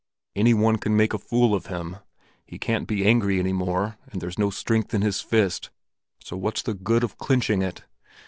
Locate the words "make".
0.97-1.13